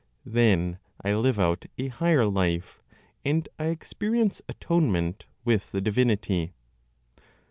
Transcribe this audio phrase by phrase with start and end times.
[0.25, 2.81] Then I live out a higher life,
[3.23, 6.53] and I experience atonement with the divinity.